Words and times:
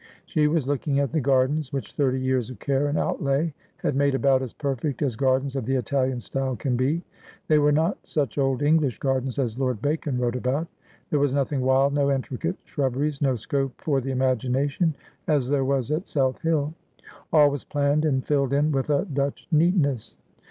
She 0.25 0.47
was 0.47 0.67
looking 0.67 0.99
at 0.99 1.11
the 1.11 1.21
gardens, 1.21 1.71
which 1.71 1.93
thirty 1.93 2.19
years 2.19 2.49
of 2.49 2.57
care 2.57 2.87
and 2.87 2.97
outlay 2.97 3.53
had 3.77 3.95
made 3.95 4.15
about 4.15 4.41
as 4.41 4.51
perfect 4.51 5.03
as 5.03 5.15
gardens 5.15 5.55
of 5.55 5.63
the 5.67 5.75
Italian 5.75 6.19
style 6.19 6.55
can 6.55 6.75
be. 6.75 7.03
They 7.47 7.59
were 7.59 7.71
not 7.71 7.99
such 8.03 8.39
old 8.39 8.63
English 8.63 8.97
gardens 8.97 9.37
as 9.37 9.59
Lord 9.59 9.79
Bacon 9.79 10.17
wrote 10.17 10.35
about. 10.35 10.67
There 11.11 11.19
was 11.19 11.35
nothing 11.35 11.61
wild, 11.61 11.93
no 11.93 12.09
intricate 12.09 12.55
shrubberies, 12.65 13.21
no 13.21 13.35
scope 13.35 13.73
for 13.77 14.01
the 14.01 14.09
imagination, 14.09 14.95
as 15.27 15.49
there 15.49 15.65
was 15.65 15.91
at 15.91 16.07
South 16.07 16.41
Hill. 16.41 16.73
All 17.31 17.51
was 17.51 17.63
planned 17.63 18.03
and 18.03 18.25
filled 18.25 18.53
in 18.53 18.71
with 18.71 18.89
a 18.89 19.05
Dutch 19.05 19.47
neatness. 19.51 20.17